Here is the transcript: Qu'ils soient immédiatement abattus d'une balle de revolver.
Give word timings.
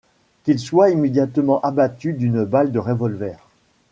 Qu'ils 0.43 0.57
soient 0.57 0.89
immédiatement 0.89 1.61
abattus 1.61 2.17
d'une 2.17 2.43
balle 2.43 2.71
de 2.71 2.79
revolver. 2.79 3.37